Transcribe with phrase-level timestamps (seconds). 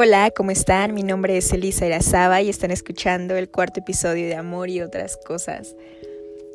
[0.00, 0.94] Hola, ¿cómo están?
[0.94, 5.16] Mi nombre es Elisa Irazaba y están escuchando el cuarto episodio de Amor y otras
[5.16, 5.74] cosas.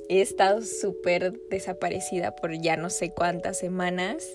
[0.07, 4.25] He estado súper desaparecida por ya no sé cuántas semanas.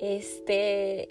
[0.00, 1.06] Este,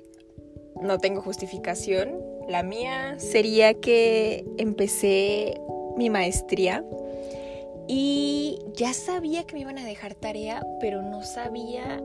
[0.82, 2.22] no tengo justificación.
[2.50, 5.58] La mía sería que empecé
[5.96, 6.84] mi maestría
[7.88, 12.04] y ya sabía que me iban a dejar tarea, pero no sabía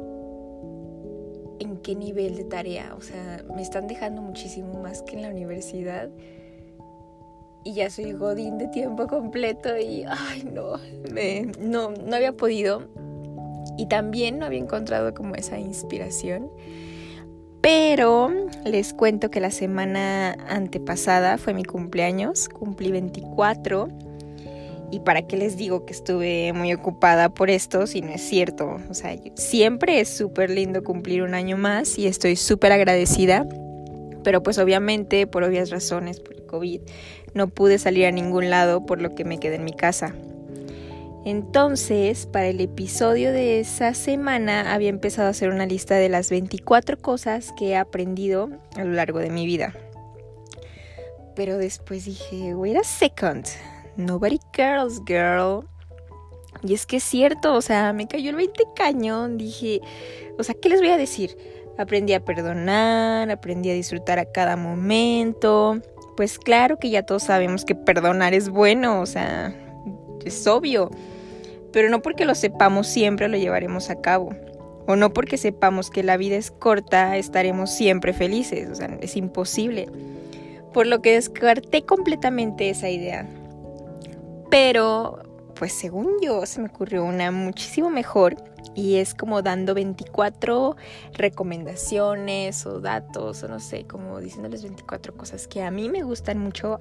[1.61, 2.95] en qué nivel de tarea.
[2.97, 6.09] O sea, me están dejando muchísimo más que en la universidad.
[7.65, 10.75] Y ya soy godín de tiempo completo y, ay, no,
[11.13, 12.83] me, no, no había podido.
[13.77, 16.51] Y también no había encontrado como esa inspiración.
[17.61, 18.31] Pero
[18.65, 23.89] les cuento que la semana antepasada fue mi cumpleaños, cumplí 24
[24.91, 28.79] y para qué les digo que estuve muy ocupada por esto si no es cierto.
[28.89, 33.47] O sea, siempre es súper lindo cumplir un año más y estoy súper agradecida.
[34.23, 36.81] Pero pues obviamente, por obvias razones, por el COVID,
[37.35, 40.15] no pude salir a ningún lado por lo que me quedé en mi casa.
[41.25, 46.31] Entonces, para el episodio de esa semana había empezado a hacer una lista de las
[46.31, 49.75] 24 cosas que he aprendido a lo largo de mi vida.
[51.35, 53.45] Pero después dije, wait a second,
[53.97, 55.67] Nobody cares, girl.
[56.63, 59.39] Y es que es cierto, o sea, me cayó el 20 cañón.
[59.39, 59.81] Dije,
[60.39, 61.37] o sea, ¿qué les voy a decir?
[61.79, 65.81] Aprendí a perdonar, aprendí a disfrutar a cada momento.
[66.17, 69.55] Pues claro que ya todos sabemos que perdonar es bueno, o sea,
[70.25, 70.91] es obvio.
[71.73, 74.31] Pero no porque lo sepamos siempre lo llevaremos a cabo.
[74.87, 78.71] O no porque sepamos que la vida es corta estaremos siempre felices.
[78.71, 79.89] O sea, es imposible.
[80.73, 83.29] Por lo que descarté completamente esa idea.
[84.51, 85.23] Pero,
[85.55, 88.37] pues según yo, se me ocurrió una muchísimo mejor
[88.75, 90.77] y es como dando 24
[91.15, 96.39] recomendaciones o datos o no sé, como diciéndoles 24 cosas que a mí me gustan
[96.39, 96.79] mucho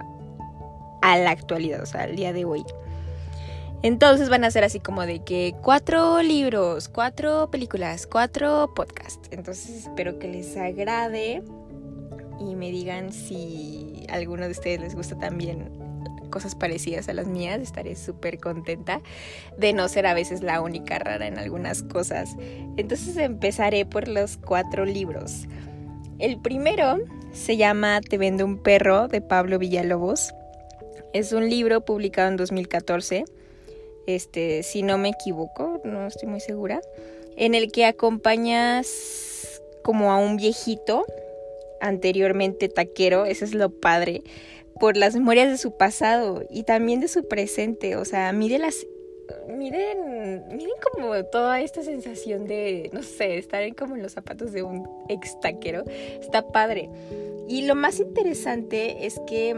[1.02, 2.64] a la actualidad, o sea, al día de hoy.
[3.82, 9.30] Entonces van a ser así como de que cuatro libros, cuatro películas, cuatro podcasts.
[9.32, 11.44] Entonces espero que les agrade
[12.40, 15.85] y me digan si alguno de ustedes les gusta también
[16.26, 19.02] cosas parecidas a las mías, estaré súper contenta
[19.58, 22.36] de no ser a veces la única rara en algunas cosas.
[22.78, 25.46] Entonces empezaré por los cuatro libros.
[26.20, 27.00] El primero
[27.34, 30.34] se llama Te vendo un perro de Pablo Villalobos.
[31.14, 33.26] Es un libro publicado en 2014.
[34.08, 36.80] Este, si no me equivoco, no estoy muy segura,
[37.36, 41.06] en el que acompañas como a un viejito
[41.82, 44.24] anteriormente taquero, eso es lo padre,
[44.80, 47.96] por las memorias de su pasado y también de su presente.
[47.96, 48.86] O sea, miren las.
[49.48, 54.62] Miren, miren como toda esta sensación de, no sé, estar como en los zapatos de
[54.62, 55.84] un ex taquero.
[55.88, 56.90] Está padre.
[57.48, 59.56] Y lo más interesante es que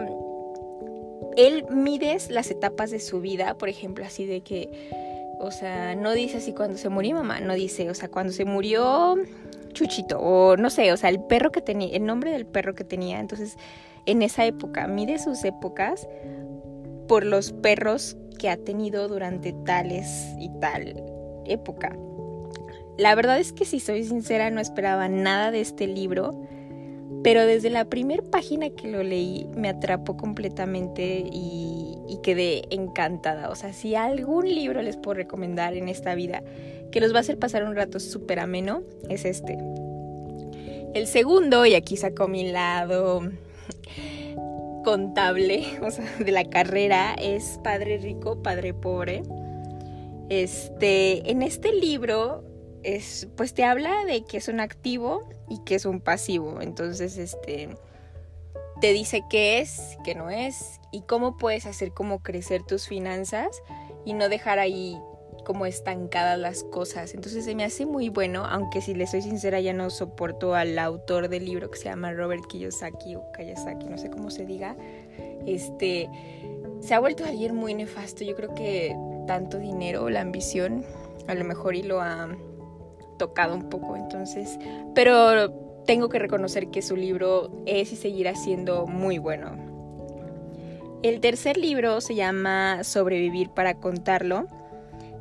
[1.36, 4.90] él mide las etapas de su vida, por ejemplo, así de que,
[5.40, 8.46] o sea, no dice así cuando se murió mamá, no dice, o sea, cuando se
[8.46, 9.16] murió
[9.74, 12.84] Chuchito, o no sé, o sea, el perro que tenía, el nombre del perro que
[12.84, 13.20] tenía.
[13.20, 13.56] Entonces,
[14.08, 16.08] en esa época, mide sus épocas
[17.08, 20.08] por los perros que ha tenido durante tales
[20.40, 21.04] y tal
[21.46, 21.96] época.
[22.98, 26.32] La verdad es que si soy sincera no esperaba nada de este libro,
[27.24, 31.84] pero desde la primera página que lo leí me atrapó completamente y,
[32.24, 33.50] quedé encantada.
[33.50, 36.44] O sea, si algún libro les puedo recomendar en esta vida
[36.92, 39.58] que los va a hacer pasar un rato súper ameno, es este.
[40.94, 43.30] El segundo, y aquí saco mi lado
[44.88, 49.22] contable, o sea, de la carrera es Padre Rico, Padre Pobre.
[50.30, 52.46] Este, en este libro
[52.84, 56.62] es, pues te habla de que es un activo y que es un pasivo.
[56.62, 57.68] Entonces, este,
[58.80, 63.62] te dice qué es, qué no es y cómo puedes hacer como crecer tus finanzas
[64.06, 64.98] y no dejar ahí
[65.48, 67.14] como estancadas las cosas.
[67.14, 70.78] Entonces se me hace muy bueno, aunque si le soy sincera ya no soporto al
[70.78, 74.76] autor del libro que se llama Robert Kiyosaki o Kiyosaki, no sé cómo se diga.
[75.46, 76.10] Este
[76.82, 78.26] se ha vuelto alguien muy nefasto.
[78.26, 78.94] Yo creo que
[79.26, 80.84] tanto dinero, la ambición,
[81.30, 82.28] a lo mejor y lo ha
[83.18, 83.96] tocado un poco.
[83.96, 84.60] Entonces,
[84.94, 85.50] pero
[85.86, 89.56] tengo que reconocer que su libro es y seguirá siendo muy bueno.
[91.04, 94.48] El tercer libro se llama Sobrevivir para contarlo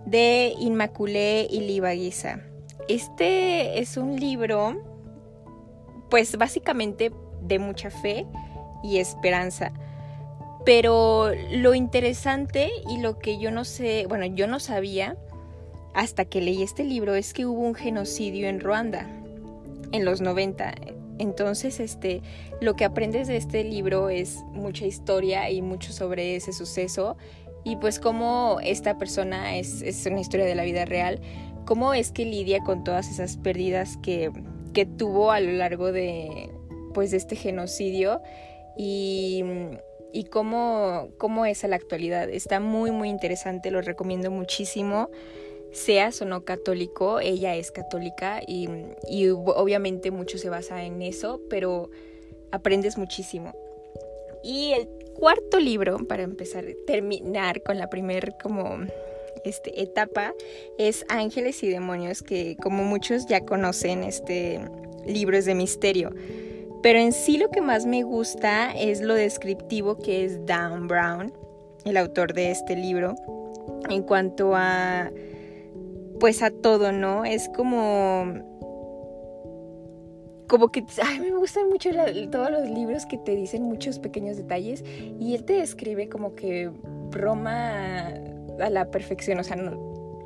[0.06, 2.40] de Inmaculé y Libaguiza.
[2.88, 4.82] Este es un libro,
[6.08, 7.12] pues básicamente
[7.42, 8.26] de mucha fe
[8.82, 9.72] y esperanza.
[10.64, 15.16] Pero lo interesante y lo que yo no sé, bueno, yo no sabía
[15.94, 19.08] hasta que leí este libro es que hubo un genocidio en Ruanda
[19.92, 20.74] en los 90.
[21.18, 22.20] Entonces, este,
[22.60, 27.16] lo que aprendes de este libro es mucha historia y mucho sobre ese suceso
[27.66, 31.20] y pues cómo esta persona es, es una historia de la vida real,
[31.64, 34.30] cómo es que lidia con todas esas pérdidas que,
[34.72, 36.48] que tuvo a lo largo de,
[36.94, 38.22] pues, de este genocidio
[38.78, 39.42] y,
[40.12, 42.30] y cómo, cómo es a la actualidad.
[42.30, 45.10] Está muy, muy interesante, lo recomiendo muchísimo
[45.72, 48.68] seas o no católico, ella es católica y,
[49.10, 51.90] y, obviamente mucho se basa en eso, pero
[52.52, 53.52] aprendes muchísimo.
[54.44, 58.78] Y el cuarto libro, para empezar, terminar con la primer como
[59.44, 60.34] este, etapa,
[60.78, 64.60] es Ángeles y Demonios, que como muchos ya conocen, este
[65.06, 66.10] libro es de misterio.
[66.82, 71.32] Pero en sí lo que más me gusta es lo descriptivo que es Dan Brown,
[71.84, 73.14] el autor de este libro,
[73.88, 75.10] en cuanto a
[76.18, 77.24] pues a todo, ¿no?
[77.24, 78.55] Es como
[80.48, 81.90] como que ay, me gustan mucho
[82.30, 84.84] todos los libros que te dicen muchos pequeños detalles
[85.20, 86.70] y él te describe como que
[87.10, 88.08] broma
[88.60, 89.56] a la perfección, o sea,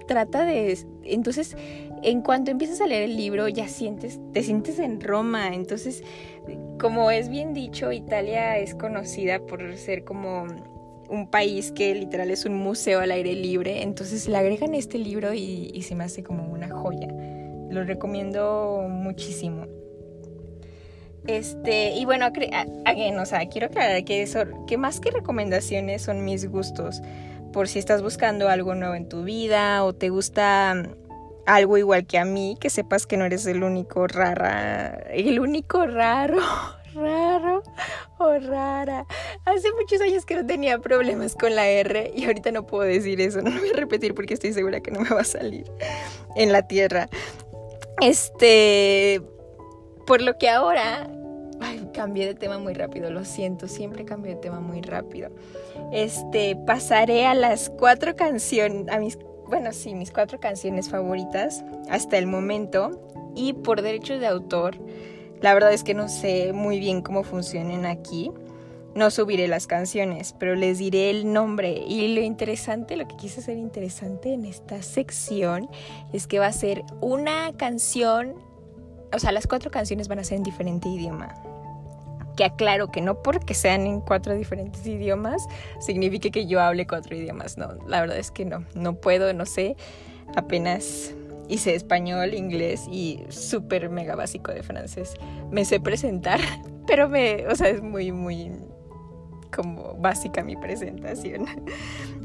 [0.07, 1.57] trata de entonces
[2.03, 6.03] en cuanto empiezas a leer el libro ya sientes te sientes en Roma, entonces
[6.79, 10.47] como es bien dicho, Italia es conocida por ser como
[11.11, 15.35] un país que literal es un museo al aire libre, entonces le agregan este libro
[15.35, 17.09] y, se me hace como una joya.
[17.69, 19.67] Lo recomiendo muchísimo.
[21.31, 26.51] Este, y bueno, o sea, quiero aclarar que, eso, que más que recomendaciones son mis
[26.51, 27.03] gustos.
[27.53, 30.75] Por si estás buscando algo nuevo en tu vida o te gusta
[31.47, 35.87] algo igual que a mí, que sepas que no eres el único rara, el único
[35.87, 36.39] raro
[36.95, 37.63] raro
[38.19, 39.07] o rara.
[39.45, 43.21] Hace muchos años que no tenía problemas con la R y ahorita no puedo decir
[43.21, 43.41] eso.
[43.41, 45.65] No lo voy a repetir porque estoy segura que no me va a salir
[46.35, 47.09] en la tierra.
[48.01, 49.23] Este,
[50.07, 51.09] por lo que ahora
[51.93, 55.31] cambié de tema muy rápido, lo siento, siempre cambio de tema muy rápido.
[55.93, 62.19] Este, pasaré a las cuatro canciones, a mis, bueno, sí, mis cuatro canciones favoritas hasta
[62.19, 63.07] el momento.
[63.35, 64.77] Y por derecho de autor,
[65.41, 68.31] la verdad es que no sé muy bien cómo funcionan aquí.
[68.95, 71.85] No subiré las canciones, pero les diré el nombre.
[71.87, 75.69] Y lo interesante, lo que quise hacer interesante en esta sección
[76.13, 78.35] es que va a ser una canción,
[79.13, 81.50] o sea, las cuatro canciones van a ser en diferente idioma.
[82.37, 85.47] Que aclaro que no porque sean en cuatro diferentes idiomas
[85.81, 87.59] signifique que yo hable cuatro idiomas.
[87.59, 89.77] No, la verdad es que no, no puedo, no sé.
[90.37, 91.15] Apenas
[91.49, 95.15] hice español, inglés y súper mega básico de francés.
[95.51, 96.41] Me sé presentar,
[96.87, 98.53] pero me, o sea, es muy, muy
[99.55, 101.47] como básica mi presentación.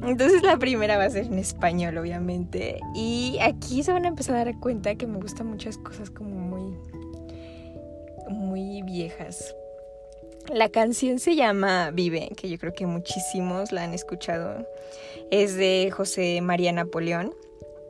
[0.05, 2.79] Entonces la primera va a ser en español, obviamente.
[2.93, 6.29] Y aquí se van a empezar a dar cuenta que me gustan muchas cosas como
[6.29, 6.77] muy,
[8.29, 9.55] muy viejas.
[10.53, 14.65] La canción se llama Vive, que yo creo que muchísimos la han escuchado.
[15.31, 17.33] Es de José María Napoleón.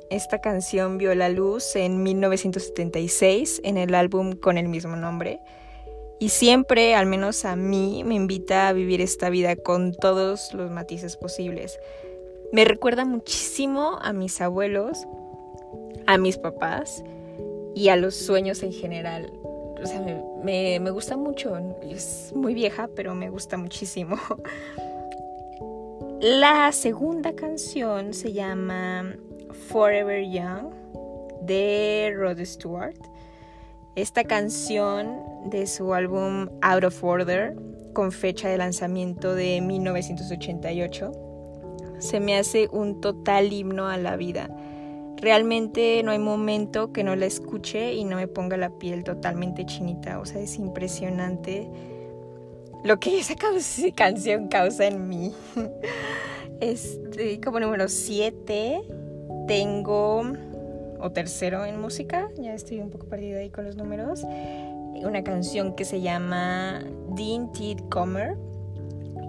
[0.10, 5.40] Esta canción vio la luz en 1976 en el álbum con el mismo nombre
[6.18, 10.72] y siempre, al menos a mí, me invita a vivir esta vida con todos los
[10.72, 11.78] matices posibles.
[12.54, 15.06] Me recuerda muchísimo a mis abuelos,
[16.08, 17.04] a mis papás
[17.76, 19.32] y a los sueños en general.
[19.82, 20.02] O sea,
[20.44, 21.58] me, me gusta mucho.
[21.82, 24.18] Es muy vieja, pero me gusta muchísimo.
[26.22, 29.16] La segunda canción se llama
[29.68, 30.74] Forever Young
[31.42, 32.98] de Rod Stewart.
[33.96, 37.56] Esta canción de su álbum Out of Order,
[37.94, 41.12] con fecha de lanzamiento de 1988,
[42.00, 44.50] se me hace un total himno a la vida.
[45.26, 49.66] Realmente no hay momento que no la escuche y no me ponga la piel totalmente
[49.66, 50.20] chinita.
[50.20, 51.68] O sea, es impresionante
[52.84, 53.34] lo que esa
[53.96, 55.34] canción causa en mí.
[56.62, 58.82] Este, como número 7
[59.48, 60.22] tengo,
[61.00, 65.76] o tercero en música, ya estoy un poco perdida ahí con los números, una canción
[65.76, 68.38] que se llama Dean Tid Comer,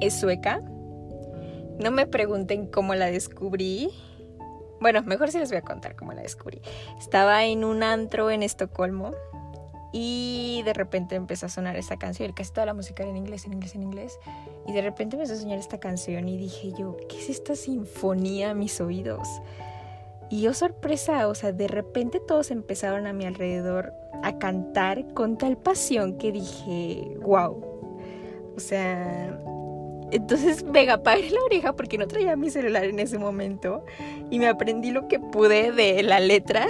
[0.00, 0.60] es sueca.
[1.80, 3.90] No me pregunten cómo la descubrí.
[4.80, 6.60] Bueno, mejor si les voy a contar cómo la descubrí.
[6.98, 9.12] Estaba en un antro en Estocolmo
[9.92, 12.32] y de repente empezó a sonar esta canción.
[12.32, 14.18] Casi toda la música era en inglés, en inglés, en inglés.
[14.66, 18.50] Y de repente empezó a sonar esta canción y dije yo, ¿qué es esta sinfonía
[18.50, 19.26] a mis oídos?
[20.28, 23.92] Y yo sorpresa, o sea, de repente todos empezaron a mi alrededor
[24.22, 27.64] a cantar con tal pasión que dije, wow.
[28.56, 29.40] O sea,
[30.12, 33.84] entonces me apagué la oreja porque no traía mi celular en ese momento
[34.30, 36.66] y me aprendí lo que pude de la letra.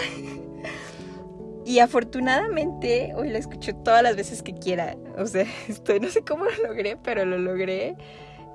[1.64, 4.96] Y afortunadamente hoy la escucho todas las veces que quiera.
[5.18, 7.96] O sea, estoy, no sé cómo lo logré, pero lo logré.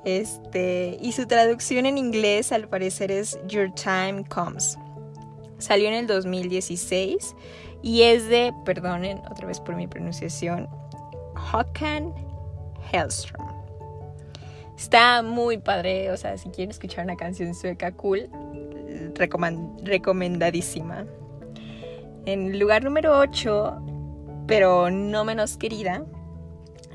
[0.06, 4.78] Este, y su traducción en inglés al parecer es Your Time Comes.
[5.60, 7.36] Salió en el 2016
[7.84, 10.68] y es de, perdonen otra vez por mi pronunciación,
[11.52, 12.14] Håkan
[12.92, 13.51] Hellström.
[14.82, 18.28] Está muy padre, o sea, si quieren escuchar una canción sueca cool,
[19.84, 21.06] recomendadísima.
[22.26, 23.80] En lugar número 8,
[24.48, 26.04] pero no menos querida,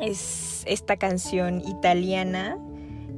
[0.00, 2.58] es esta canción italiana,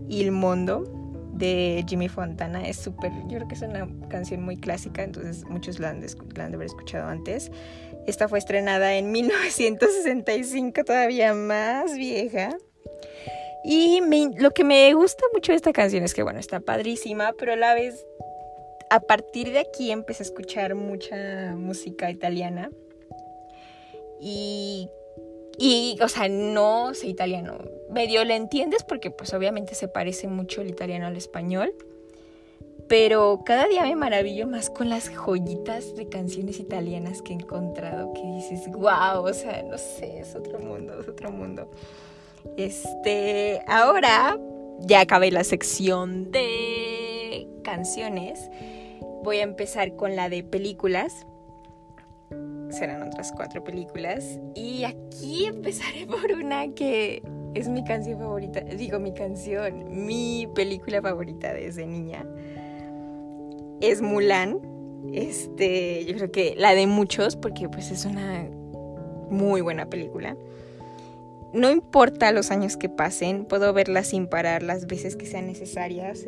[0.06, 0.84] Il Mondo,
[1.32, 2.68] de Jimmy Fontana.
[2.68, 6.02] Es súper, yo creo que es una canción muy clásica, entonces muchos la han,
[6.34, 7.50] la han de haber escuchado antes.
[8.06, 12.58] Esta fue estrenada en 1965, todavía más vieja.
[13.64, 14.00] Y
[14.36, 17.56] lo que me gusta mucho de esta canción es que, bueno, está padrísima, pero a
[17.56, 18.06] la vez
[18.90, 22.70] a partir de aquí empecé a escuchar mucha música italiana.
[24.20, 24.88] Y,
[25.58, 27.58] y, o sea, no sé italiano.
[27.90, 31.72] Medio le entiendes porque pues obviamente se parece mucho el italiano al español.
[32.88, 38.14] Pero cada día me maravillo más con las joyitas de canciones italianas que he encontrado.
[38.14, 41.70] Que dices, wow, o sea, no sé, es otro mundo, es otro mundo.
[42.56, 44.38] Este, ahora
[44.80, 48.50] ya acabé la sección de canciones
[49.22, 51.26] Voy a empezar con la de películas.
[52.70, 54.38] Serán otras cuatro películas.
[54.54, 57.22] Y aquí empezaré por una que
[57.54, 58.60] es mi canción favorita.
[58.60, 62.24] Digo, mi canción, mi película favorita desde niña.
[63.80, 64.60] Es Mulan.
[65.12, 68.48] Este, yo creo que la de muchos, porque pues es una
[69.30, 70.36] muy buena película
[71.52, 76.24] no importa los años que pasen, puedo verla sin parar las veces que sean necesarias.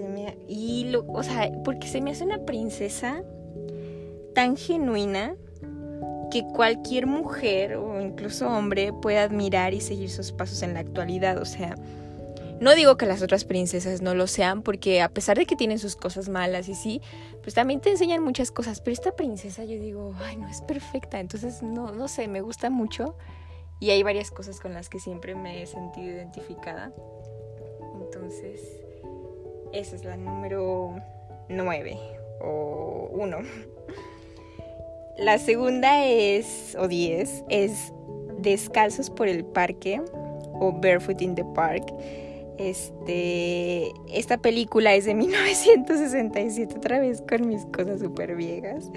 [0.48, 3.22] y, lo, o sea, porque se me hace una princesa
[4.34, 5.34] tan genuina
[6.30, 11.38] que cualquier mujer o incluso hombre puede admirar y seguir sus pasos en la actualidad.
[11.38, 11.74] O sea,
[12.60, 15.78] no digo que las otras princesas no lo sean, porque a pesar de que tienen
[15.78, 17.00] sus cosas malas y sí,
[17.42, 18.80] pues también te enseñan muchas cosas.
[18.80, 21.20] Pero esta princesa yo digo, ay, no es perfecta.
[21.20, 23.16] Entonces, no, no sé, me gusta mucho.
[23.80, 26.92] Y hay varias cosas con las que siempre me he sentido identificada.
[28.00, 28.60] Entonces,
[29.72, 30.94] esa es la número
[31.48, 31.98] 9
[32.40, 33.38] o 1.
[35.18, 37.92] La segunda es, o 10, es
[38.38, 40.00] Descalzos por el Parque
[40.54, 41.92] o Barefoot in the Park.
[42.56, 48.90] Este, esta película es de 1967, otra vez con mis cosas súper viejas,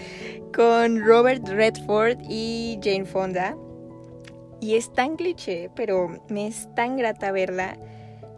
[0.56, 3.58] con Robert Redford y Jane Fonda.
[4.64, 7.78] Y es tan cliché, pero me es tan grata verla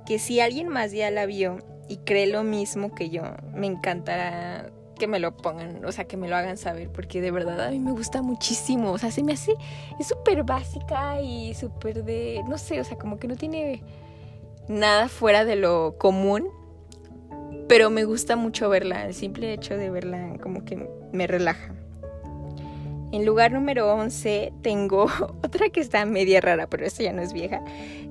[0.07, 3.21] que si alguien más ya la vio y cree lo mismo que yo,
[3.53, 7.29] me encantará que me lo pongan, o sea, que me lo hagan saber, porque de
[7.29, 9.53] verdad a mí me gusta muchísimo, o sea, se me hace,
[9.99, 13.83] es súper básica y súper de, no sé, o sea, como que no tiene
[14.67, 16.47] nada fuera de lo común,
[17.67, 21.71] pero me gusta mucho verla, el simple hecho de verla como que me relaja.
[23.11, 25.05] En lugar número 11 tengo
[25.43, 27.63] otra que está media rara, pero esta ya no es vieja.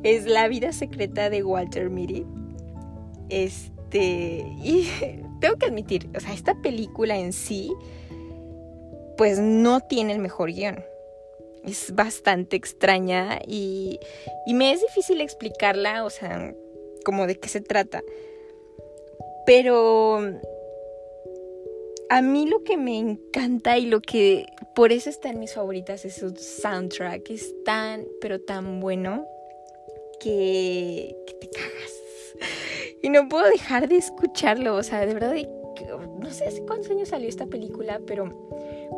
[0.02, 2.24] Es La vida secreta de Walter Mitty.
[3.28, 4.88] Este, y
[5.40, 7.72] tengo que admitir, o sea, esta película en sí,
[9.16, 10.84] pues no tiene el mejor guion.
[11.64, 13.98] Es bastante extraña y,
[14.46, 16.54] y me es difícil explicarla, o sea,
[17.04, 18.02] como de qué se trata.
[19.46, 20.20] Pero
[22.10, 26.04] a mí lo que me encanta y lo que por eso está en mis favoritas
[26.04, 27.30] es su soundtrack.
[27.30, 29.26] Es tan, pero tan bueno
[30.20, 31.92] que, te cagas.
[33.02, 34.76] Y no puedo dejar de escucharlo.
[34.76, 35.34] O sea, de verdad,
[36.18, 38.48] no sé hace cuántos años salió esta película, pero,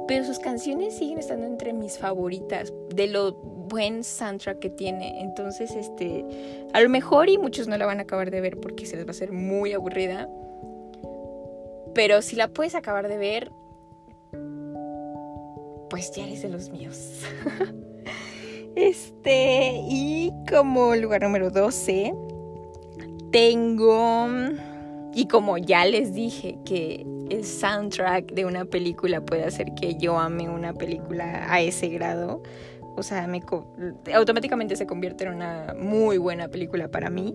[0.07, 2.73] pero sus canciones siguen estando entre mis favoritas.
[2.95, 5.21] De lo buen soundtrack que tiene.
[5.21, 6.25] Entonces, este,
[6.73, 9.05] a lo mejor y muchos no la van a acabar de ver porque se les
[9.05, 10.29] va a hacer muy aburrida.
[11.97, 13.51] Pero si la puedes acabar de ver,
[15.89, 17.23] pues ya eres de los míos.
[18.77, 22.13] este, y como lugar número 12,
[23.33, 24.29] tengo,
[25.15, 30.19] y como ya les dije, que el soundtrack de una película puede hacer que yo
[30.19, 32.43] ame una película a ese grado.
[32.95, 33.41] O sea, me,
[34.13, 37.35] automáticamente se convierte en una muy buena película para mí.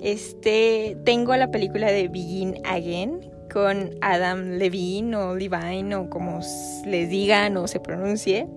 [0.00, 6.40] Este, tengo la película de Begin Again, con Adam Levine o Levine o como
[6.84, 8.48] les digan o se pronuncie.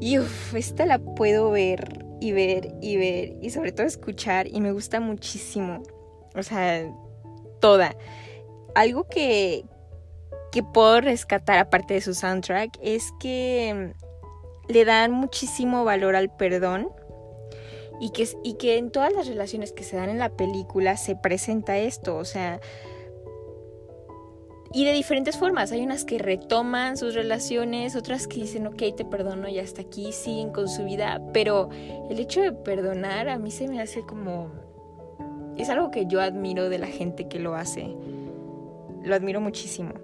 [0.00, 4.60] Y uff, esta la puedo ver y ver y ver y sobre todo escuchar y
[4.60, 5.82] me gusta muchísimo.
[6.36, 6.92] O sea,
[7.58, 7.96] toda.
[8.74, 9.64] Algo que,
[10.52, 13.94] que puedo rescatar aparte de su soundtrack es que
[14.68, 16.90] le dan muchísimo valor al perdón
[17.98, 21.16] y que, y que en todas las relaciones que se dan en la película se
[21.16, 22.60] presenta esto, o sea,
[24.72, 25.72] y de diferentes formas.
[25.72, 30.12] Hay unas que retoman sus relaciones, otras que dicen, ok, te perdono y hasta aquí
[30.12, 31.22] siguen con su vida.
[31.32, 31.70] Pero
[32.10, 34.50] el hecho de perdonar a mí se me hace como...
[35.56, 37.94] Es algo que yo admiro de la gente que lo hace.
[39.02, 39.94] Lo admiro muchísimo.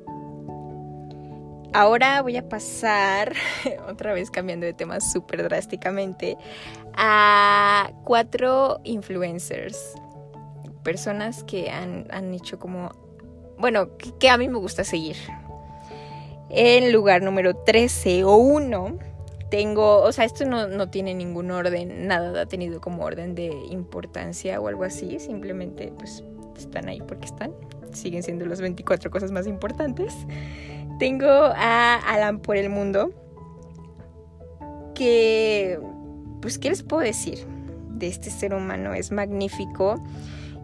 [1.72, 3.34] Ahora voy a pasar,
[3.88, 6.38] otra vez cambiando de tema súper drásticamente,
[6.94, 9.94] a cuatro influencers.
[10.84, 13.03] Personas que han, han hecho como
[13.58, 15.16] bueno, que, a mí me gusta seguir.
[16.50, 18.98] En lugar número 13 o 1
[19.50, 23.52] tengo, o sea, esto no, no, tiene ningún orden, nada ha tenido como orden de
[23.70, 26.24] importancia o algo así, simplemente pues
[26.56, 27.52] están ahí porque están,
[27.92, 30.14] siguen siendo las 24 cosas más importantes.
[30.98, 33.12] Tengo a Alan por el mundo,
[34.94, 35.78] que,
[36.40, 37.44] pues, ¿qué les puedo decir
[37.90, 38.94] de este ser humano?
[38.94, 40.02] Es magnífico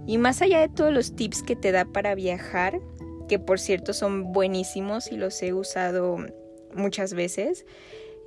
[0.06, 2.80] y más allá de todos los tips que te da para viajar,
[3.28, 6.18] que por cierto son buenísimos y los he usado
[6.74, 7.64] muchas veces,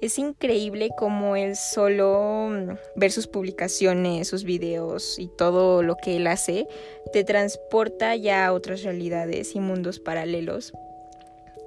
[0.01, 6.17] es increíble cómo él solo mm, ver sus publicaciones, sus videos y todo lo que
[6.17, 6.67] él hace,
[7.13, 10.73] te transporta ya a otras realidades y mundos paralelos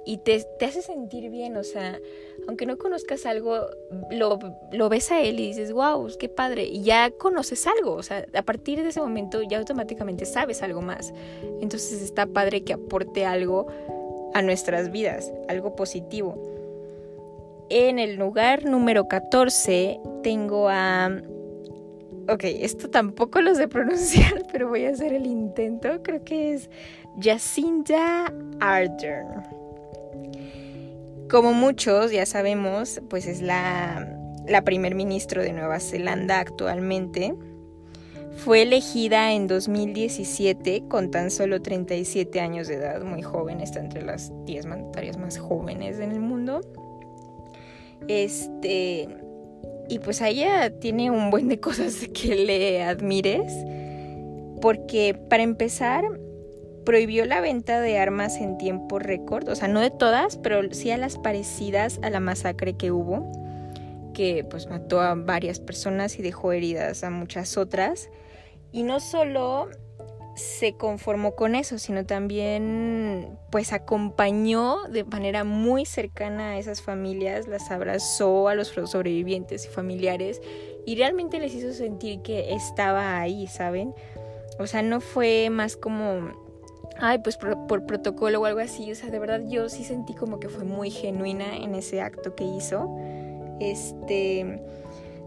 [0.07, 1.99] y te, hace sentir bien, o sea,
[2.47, 3.67] aunque no conozcas algo,
[4.09, 4.39] lo,
[4.71, 8.25] lo, ves a él y dices, wow, qué padre, y ya conoces algo, o sea,
[8.33, 11.13] a partir de ese momento ya automáticamente sabes algo más.
[11.59, 13.67] Entonces está padre que aporte algo
[14.33, 16.41] a nuestras vidas, algo positivo.
[17.69, 21.21] En el lugar número 14 tengo a...
[22.29, 26.01] Ok, esto tampoco lo sé pronunciar, pero voy a hacer el intento.
[26.01, 26.69] Creo que es
[27.21, 29.66] Jacinda Ardern.
[31.29, 34.17] Como muchos ya sabemos, pues es la,
[34.47, 37.33] la primer ministro de Nueva Zelanda actualmente.
[38.37, 44.03] Fue elegida en 2017 con tan solo 37 años de edad, muy joven, está entre
[44.03, 46.61] las 10 mandatarias más jóvenes en el mundo.
[48.07, 49.09] Este,
[49.89, 53.51] y pues ella tiene un buen de cosas que le admires,
[54.61, 56.05] porque para empezar,
[56.87, 60.89] prohibió la venta de armas en tiempo récord, o sea, no de todas, pero sí
[60.89, 63.29] a las parecidas a la masacre que hubo,
[64.13, 68.09] que pues mató a varias personas y dejó heridas a muchas otras.
[68.71, 69.67] Y no solo
[70.37, 77.49] se conformó con eso, sino también pues acompañó de manera muy cercana a esas familias,
[77.49, 80.41] las abrazó a los sobrevivientes y familiares
[80.85, 83.93] y realmente les hizo sentir que estaba ahí, ¿saben?
[84.57, 86.46] O sea, no fue más como
[86.99, 88.91] ay, pues por, protocolo o algo así.
[88.91, 92.35] O sea, de verdad yo sí sentí como que fue muy genuina en ese acto
[92.35, 92.89] que hizo.
[93.59, 94.61] Este.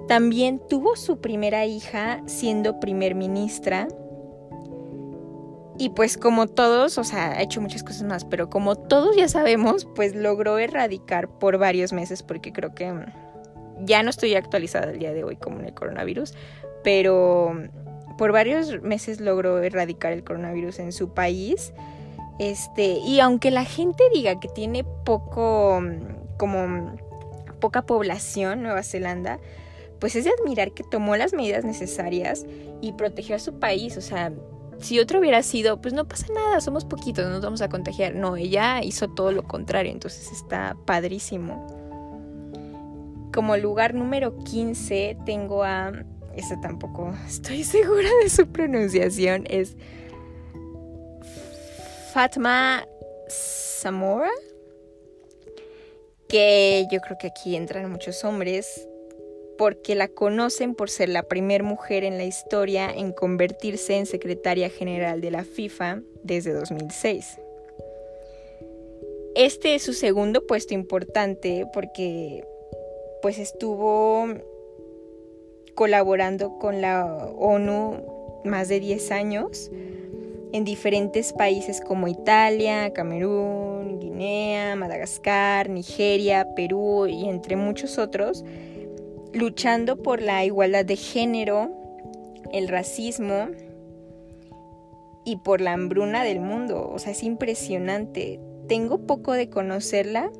[0.08, 3.88] También tuvo su primera hija siendo primer ministra.
[5.78, 9.28] Y pues como todos, o sea, ha hecho muchas cosas más, pero como todos ya
[9.28, 12.92] sabemos, pues logró erradicar por varios meses, porque creo que
[13.84, 16.34] ya no estoy actualizada el día de hoy como en el coronavirus,
[16.82, 17.54] pero
[18.20, 21.72] por varios meses logró erradicar el coronavirus en su país.
[22.38, 25.80] Este, y aunque la gente diga que tiene poco,
[26.36, 26.98] como
[27.60, 29.40] poca población Nueva Zelanda,
[30.00, 32.44] pues es de admirar que tomó las medidas necesarias
[32.82, 33.96] y protegió a su país.
[33.96, 34.30] O sea,
[34.80, 38.14] si otro hubiera sido, pues no pasa nada, somos poquitos, no nos vamos a contagiar.
[38.14, 41.66] No, ella hizo todo lo contrario, entonces está padrísimo.
[43.32, 46.04] Como lugar número 15 tengo a
[46.36, 49.76] esa tampoco estoy segura de su pronunciación, es
[52.12, 52.86] Fatma
[53.28, 54.30] Zamora,
[56.28, 58.86] que yo creo que aquí entran muchos hombres
[59.58, 64.70] porque la conocen por ser la primera mujer en la historia en convertirse en secretaria
[64.70, 67.38] general de la FIFA desde 2006.
[69.34, 72.42] Este es su segundo puesto importante porque
[73.22, 74.26] pues estuvo
[75.80, 77.06] colaborando con la
[77.38, 79.70] ONU más de 10 años
[80.52, 88.44] en diferentes países como Italia, Camerún, Guinea, Madagascar, Nigeria, Perú y entre muchos otros,
[89.32, 91.70] luchando por la igualdad de género,
[92.52, 93.46] el racismo
[95.24, 96.90] y por la hambruna del mundo.
[96.92, 98.38] O sea, es impresionante.
[98.68, 100.30] Tengo poco de conocerla,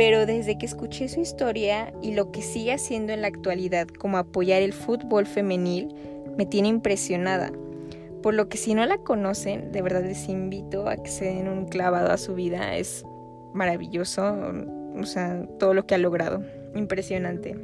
[0.00, 4.16] pero desde que escuché su historia y lo que sigue haciendo en la actualidad como
[4.16, 5.94] apoyar el fútbol femenil,
[6.38, 7.52] me tiene impresionada.
[8.22, 11.48] Por lo que si no la conocen, de verdad les invito a que se den
[11.48, 12.78] un clavado a su vida.
[12.78, 13.04] Es
[13.52, 14.24] maravilloso,
[14.98, 16.42] o sea, todo lo que ha logrado,
[16.74, 17.58] impresionante.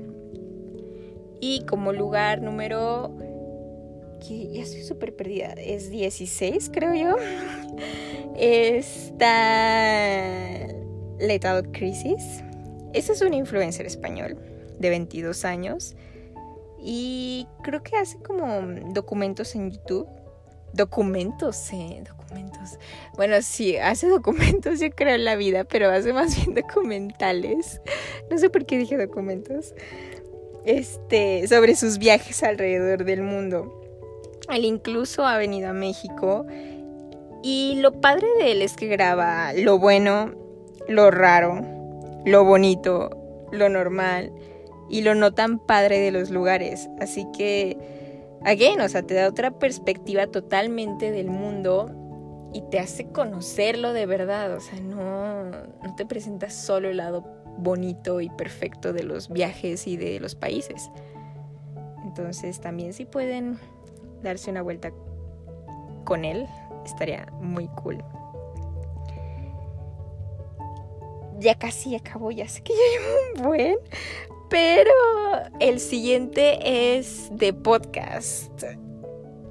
[1.40, 3.16] Y como lugar número
[4.28, 7.16] que ya estoy súper perdida, es 16 creo yo,
[8.36, 9.26] está
[11.18, 12.42] Lethal Crisis.
[12.92, 14.36] Este es un influencer español
[14.78, 15.96] de 22 años
[16.78, 20.06] y creo que hace como documentos en YouTube.
[20.72, 22.78] Documentos, sí, documentos.
[23.16, 27.80] Bueno, sí, hace documentos, yo creo, en la vida, pero hace más bien documentales.
[28.30, 29.74] No sé por qué dije documentos.
[30.64, 33.80] Este, sobre sus viajes alrededor del mundo.
[34.48, 36.46] Él incluso ha venido a México.
[37.42, 40.34] Y lo padre de él es que graba lo bueno,
[40.88, 41.62] lo raro,
[42.24, 43.10] lo bonito,
[43.52, 44.32] lo normal
[44.88, 46.88] y lo no tan padre de los lugares.
[47.00, 47.76] Así que,
[48.44, 51.90] again, o sea, te da otra perspectiva totalmente del mundo
[52.52, 54.54] y te hace conocerlo de verdad.
[54.54, 57.24] O sea, no, no te presentas solo el lado
[57.58, 60.90] bonito y perfecto de los viajes y de los países.
[62.04, 63.58] Entonces, también si pueden
[64.22, 64.92] darse una vuelta
[66.04, 66.46] con él,
[66.84, 68.02] estaría muy cool.
[71.38, 73.76] Ya casi acabó, ya sé que ya llevo un buen,
[74.48, 74.92] pero
[75.60, 78.62] el siguiente es de podcast.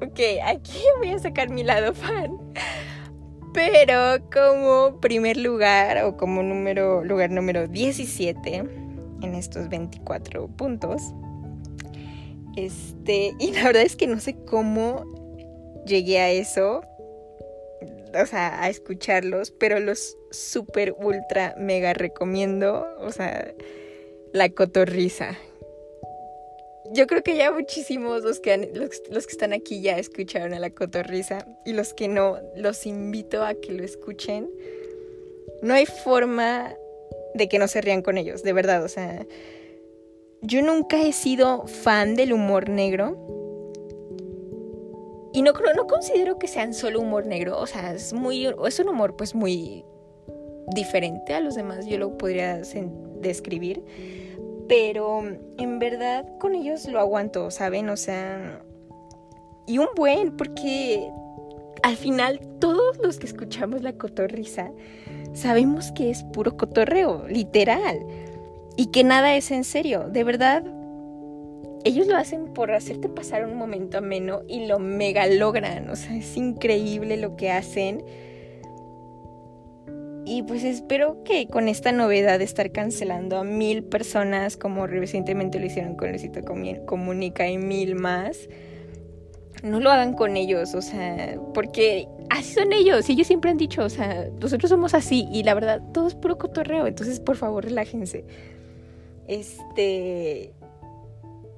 [0.01, 2.37] Ok, aquí voy a sacar mi lado fan.
[3.53, 8.63] Pero como primer lugar o como número, lugar número 17
[9.21, 11.01] en estos 24 puntos.
[12.57, 15.03] Este, y la verdad es que no sé cómo
[15.85, 16.81] llegué a eso.
[18.21, 22.87] O sea, a escucharlos, pero los super ultra mega recomiendo.
[22.99, 23.53] O sea,
[24.31, 25.37] la cotorriza.
[26.91, 30.69] Yo creo que ya muchísimos los que, los, que están aquí ya escucharon a la
[30.69, 34.49] cotorriza y los que no, los invito a que lo escuchen.
[35.63, 36.75] No hay forma
[37.33, 39.25] de que no se rían con ellos, de verdad, o sea,
[40.41, 43.17] yo nunca he sido fan del humor negro.
[45.35, 48.89] Y no, no considero que sean solo humor negro, o sea, es, muy, es un
[48.89, 49.83] humor pues muy
[50.73, 52.61] diferente a los demás, yo lo podría
[53.21, 53.83] describir
[54.67, 55.23] pero
[55.57, 57.89] en verdad con ellos lo aguanto, ¿saben?
[57.89, 58.61] O sea,
[59.67, 61.09] y un buen, porque
[61.83, 64.71] al final todos los que escuchamos la cotorriza
[65.33, 67.99] sabemos que es puro cotorreo, literal,
[68.77, 70.63] y que nada es en serio, de verdad.
[71.85, 76.17] Ellos lo hacen por hacerte pasar un momento ameno y lo mega logran, o sea,
[76.17, 78.03] es increíble lo que hacen
[80.27, 85.59] y pues espero que con esta novedad de estar cancelando a mil personas, como recientemente
[85.59, 86.41] lo hicieron con Luisito
[86.85, 88.49] Comunica y mil más,
[89.61, 93.57] no lo hagan con ellos, o sea, porque así son ellos, y ellos siempre han
[93.57, 97.35] dicho, o sea, nosotros somos así, y la verdad, todo es puro cotorreo, entonces por
[97.35, 98.25] favor relájense.
[99.27, 100.53] Este.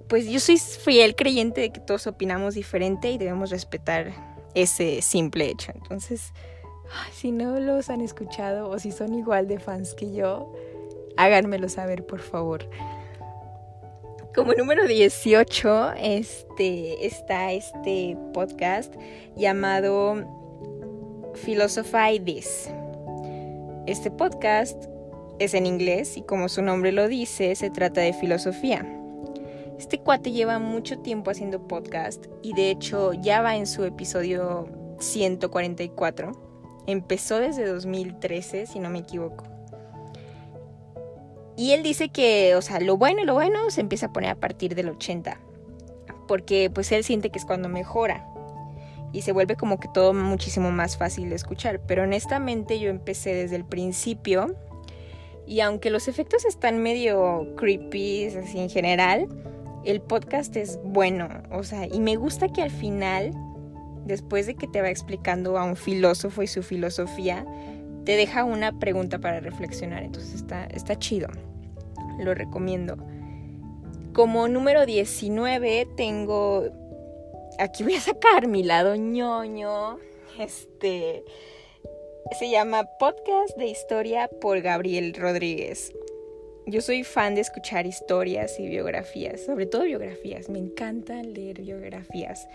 [0.08, 4.14] Pues yo soy fiel creyente de que todos opinamos diferente y debemos respetar
[4.54, 5.72] ese simple hecho.
[5.76, 6.34] Entonces,
[7.14, 10.54] si no los han escuchado o si son igual de fans que yo,
[11.18, 12.70] háganmelo saber, por favor.
[14.34, 18.94] Como número 18 este, está este podcast
[19.36, 20.24] llamado
[21.44, 22.70] Philosophy This.
[23.88, 24.86] Este podcast
[25.40, 28.97] es en inglés y como su nombre lo dice, se trata de filosofía.
[29.78, 34.68] Este cuate lleva mucho tiempo haciendo podcast y de hecho ya va en su episodio
[35.00, 36.48] 144
[36.88, 39.44] Empezó desde 2013, si no me equivoco.
[41.58, 44.30] Y él dice que, o sea, lo bueno y lo bueno se empieza a poner
[44.30, 45.38] a partir del 80.
[46.30, 48.26] Porque pues él siente que es cuando mejora.
[49.12, 51.82] Y se vuelve como que todo muchísimo más fácil de escuchar.
[51.86, 54.56] Pero honestamente yo empecé desde el principio.
[55.46, 59.28] Y aunque los efectos están medio creepy, así en general,
[59.88, 61.30] el podcast es bueno.
[61.52, 63.34] O sea, y me gusta que al final
[64.08, 67.46] después de que te va explicando a un filósofo y su filosofía,
[68.06, 70.04] te deja una pregunta para reflexionar.
[70.04, 71.28] Entonces está, está chido.
[72.20, 72.98] Lo recomiendo.
[74.14, 76.66] Como número 19 tengo...
[77.60, 79.98] Aquí voy a sacar mi lado ñoño.
[80.40, 81.24] Este...
[82.38, 85.94] Se llama Podcast de Historia por Gabriel Rodríguez.
[86.70, 90.50] Yo soy fan de escuchar historias y biografías, sobre todo biografías.
[90.50, 92.50] Me encanta leer biografías.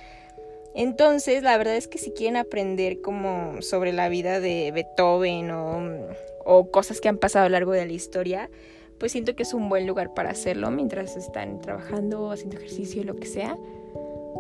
[0.75, 6.71] Entonces, la verdad es que si quieren aprender como sobre la vida de Beethoven o,
[6.71, 8.51] cosas que han pasado a lo largo de la historia,
[8.99, 13.17] pues siento que es un buen lugar para hacerlo mientras están trabajando, haciendo ejercicio, lo
[13.17, 13.57] que sea,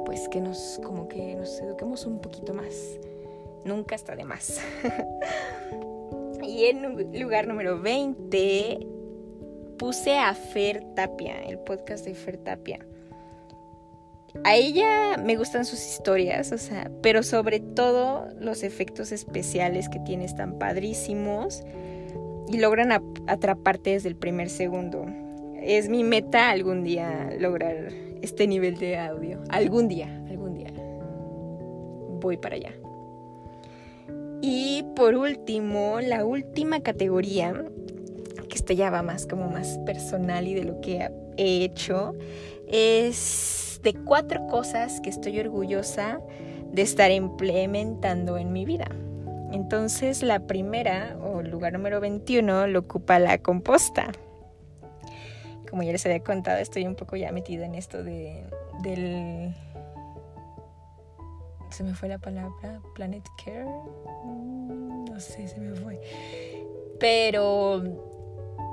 [0.05, 2.99] pues que nos como que nos eduquemos un poquito más.
[3.65, 4.61] Nunca está de más.
[6.45, 9.02] Y en lugar número 20
[9.83, 12.79] puse a Fer Tapia, el podcast de Fer Tapia.
[14.45, 19.99] A ella me gustan sus historias, o sea, pero sobre todo los efectos especiales que
[19.99, 21.65] tiene están padrísimos
[22.47, 22.93] y logran
[23.27, 25.05] atraparte desde el primer segundo.
[25.61, 27.89] Es mi meta algún día lograr
[28.23, 29.43] este nivel de audio.
[29.49, 30.73] Algún día, algún día.
[32.21, 32.73] Voy para allá.
[34.43, 37.65] Y por último, la última categoría,
[38.53, 42.15] que esta ya va más como más personal y de lo que he hecho,
[42.69, 46.21] es de cuatro cosas que estoy orgullosa
[46.71, 48.91] de estar implementando en mi vida.
[49.53, 54.13] Entonces la primera, o lugar número 21, lo ocupa la composta.
[55.71, 58.45] Como ya les había contado, estoy un poco ya metida en esto de,
[58.83, 59.55] del
[61.71, 65.99] se me fue la palabra, Planet Care, mm, no sé, se me fue.
[67.01, 68.12] Pero,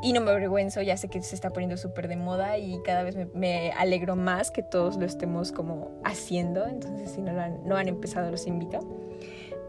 [0.01, 3.03] y no me avergüenzo, ya sé que se está poniendo súper de moda y cada
[3.03, 7.75] vez me, alegro más que todos lo estemos como haciendo, entonces si no, han, no
[7.75, 8.79] han empezado los invito.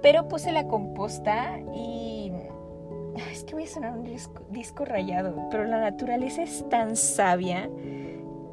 [0.02, 2.32] Pero puse la composta y
[3.30, 7.68] es que voy a sonar un disco, disco rayado, pero la naturaleza es tan sabia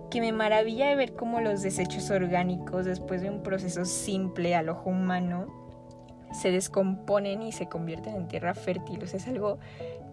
[0.09, 4.69] que me maravilla de ver cómo los desechos orgánicos, después de un proceso simple al
[4.69, 5.47] ojo humano,
[6.31, 9.03] se descomponen y se convierten en tierra fértil.
[9.03, 9.59] O sea, es algo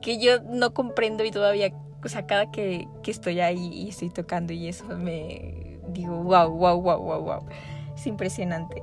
[0.05, 1.73] que yo no comprendo y todavía,
[2.05, 6.51] o sea, cada que, que estoy ahí y estoy tocando y eso me digo, wow,
[6.51, 7.47] wow, wow, wow, wow.
[7.97, 8.83] Es impresionante.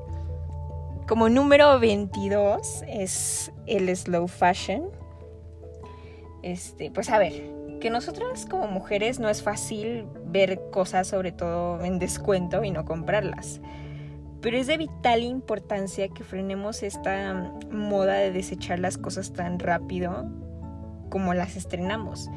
[1.07, 4.89] Como número 22 es el slow fashion.
[6.41, 7.33] Este, pues a ver,
[7.79, 12.83] que nosotras como mujeres no es fácil ver cosas sobre todo en descuento y no
[12.83, 13.61] comprarlas.
[14.41, 20.25] Pero es de vital importancia que frenemos esta moda de desechar las cosas tan rápido
[21.11, 22.27] como las estrenamos.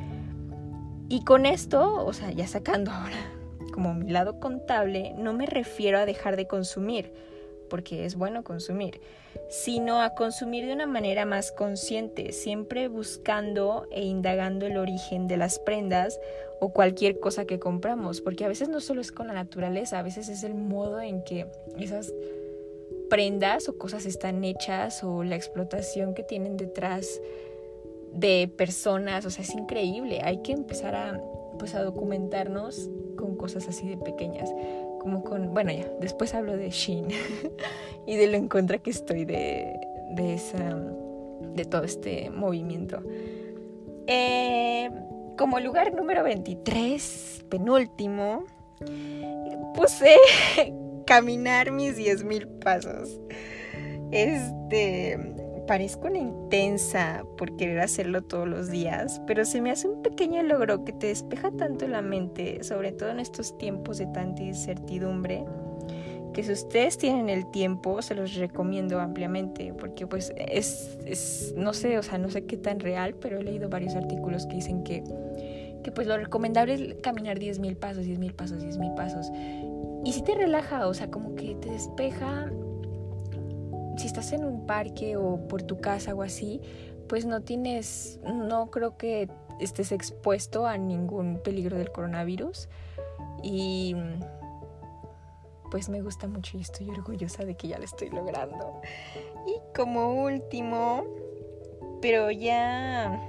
[1.08, 3.30] Y con esto, o sea, ya sacando ahora
[3.72, 7.12] como mi lado contable, no me refiero a dejar de consumir
[7.68, 9.00] porque es bueno consumir,
[9.48, 15.38] sino a consumir de una manera más consciente, siempre buscando e indagando el origen de
[15.38, 16.20] las prendas
[16.60, 20.02] o cualquier cosa que compramos, porque a veces no solo es con la naturaleza, a
[20.02, 21.46] veces es el modo en que
[21.78, 22.12] esas
[23.10, 27.20] prendas o cosas están hechas o la explotación que tienen detrás
[28.14, 31.20] de personas, o sea, es increíble, hay que empezar a
[31.58, 34.50] pues a documentarnos con cosas así de pequeñas
[35.04, 37.08] como con, bueno ya, después hablo de Shin
[38.06, 39.78] y de lo en contra que estoy de,
[40.12, 40.80] de, esa,
[41.54, 43.02] de todo este movimiento.
[44.06, 44.90] Eh,
[45.36, 48.44] como lugar número 23, penúltimo,
[49.74, 50.16] puse
[51.06, 53.20] caminar mis 10.000 pasos.
[54.10, 55.18] Este,
[55.66, 60.42] parezco una intensa por querer hacerlo todos los días, pero se me hace un pequeño
[60.42, 65.44] logro que te despeja tanto la mente, sobre todo en estos tiempos de tanta incertidumbre,
[66.32, 71.72] que si ustedes tienen el tiempo, se los recomiendo ampliamente, porque pues es, es no
[71.72, 74.82] sé, o sea, no sé qué tan real, pero he leído varios artículos que dicen
[74.82, 75.04] que,
[75.82, 79.30] que pues lo recomendable es caminar 10.000 pasos, 10.000 pasos, 10.000 pasos.
[80.04, 82.50] Y si te relaja, o sea, como que te despeja
[83.96, 86.60] si estás en un parque o por tu casa o así,
[87.08, 89.28] pues no tienes, no creo que
[89.60, 92.68] estés expuesto a ningún peligro del coronavirus.
[93.42, 93.94] Y
[95.70, 98.80] pues me gusta mucho y estoy orgullosa de que ya lo estoy logrando.
[99.46, 101.04] Y como último,
[102.00, 103.20] pero ya,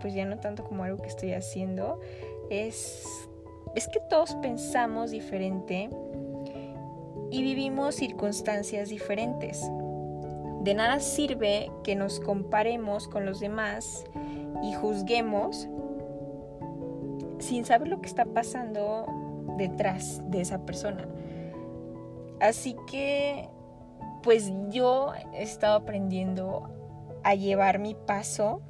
[0.00, 2.00] pues ya no tanto como algo que estoy haciendo,
[2.50, 3.06] es,
[3.74, 5.88] es que todos pensamos diferente
[7.30, 9.62] y vivimos circunstancias diferentes.
[10.64, 14.02] De nada sirve que nos comparemos con los demás
[14.62, 15.68] y juzguemos
[17.38, 19.04] sin saber lo que está pasando
[19.58, 21.06] detrás de esa persona.
[22.40, 23.50] Así que,
[24.22, 26.70] pues yo he estado aprendiendo
[27.24, 28.62] a llevar mi paso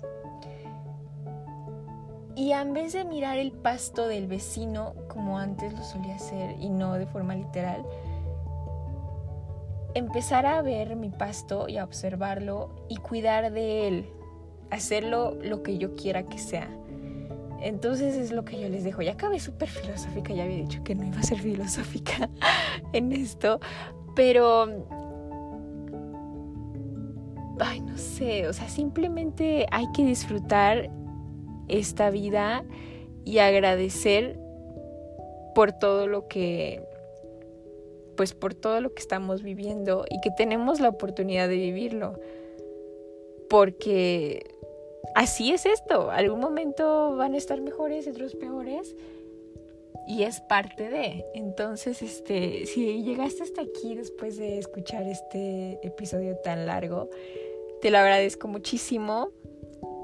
[2.34, 6.70] y en vez de mirar el pasto del vecino como antes lo solía hacer y
[6.70, 7.86] no de forma literal,
[9.94, 14.10] empezar a ver mi pasto y a observarlo y cuidar de él,
[14.70, 16.68] hacerlo lo que yo quiera que sea.
[17.60, 19.00] Entonces es lo que yo les dejo.
[19.02, 22.28] Ya acabé súper filosófica, ya había dicho que no iba a ser filosófica
[22.92, 23.60] en esto,
[24.14, 24.68] pero...
[27.60, 30.90] Ay, no sé, o sea, simplemente hay que disfrutar
[31.68, 32.64] esta vida
[33.24, 34.40] y agradecer
[35.54, 36.82] por todo lo que
[38.16, 42.18] pues por todo lo que estamos viviendo y que tenemos la oportunidad de vivirlo.
[43.48, 44.44] Porque
[45.14, 46.10] así es esto.
[46.10, 48.94] Algún momento van a estar mejores, otros peores.
[50.06, 51.24] Y es parte de.
[51.34, 57.08] Entonces, este, si llegaste hasta aquí después de escuchar este episodio tan largo,
[57.80, 59.30] te lo agradezco muchísimo.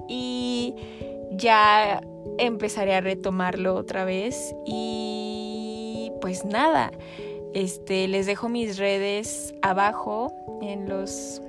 [0.08, 0.74] Y
[1.32, 2.00] ya
[2.38, 4.54] empezaré a retomarlo otra vez.
[4.64, 6.92] Y pues nada.
[7.54, 10.32] Este, les dejo mis redes abajo
[10.62, 11.42] en los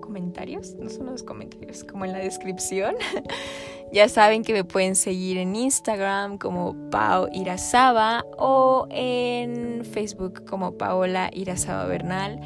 [0.00, 2.94] comentarios, no son los comentarios, como en la descripción.
[3.92, 10.78] ya saben que me pueden seguir en Instagram como Pau Irazaba o en Facebook como
[10.78, 12.40] Paola Irazaba Bernal.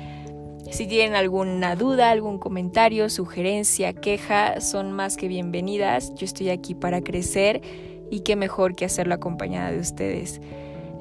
[0.70, 6.14] Si tienen alguna duda, algún comentario, sugerencia, queja, son más que bienvenidas.
[6.14, 7.60] Yo estoy aquí para crecer
[8.10, 10.40] y qué mejor que hacerlo acompañada de ustedes.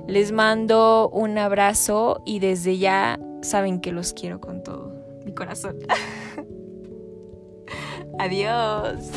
[0.08, 4.94] Les mando un abrazo y desde ya saben que los quiero con todo
[5.26, 5.80] mi corazón.
[8.20, 9.12] Adiós.